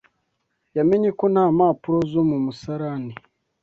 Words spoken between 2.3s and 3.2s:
musarani.